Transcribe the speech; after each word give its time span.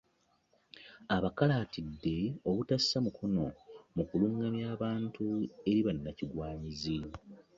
Abakalaatidde 1.15 2.17
obutassa 2.49 2.97
mukono 3.05 3.45
mu 3.95 4.03
kulungamya 4.09 4.65
abantu 4.75 5.25
eri 5.69 5.81
bannakigwanyizi 5.85 6.97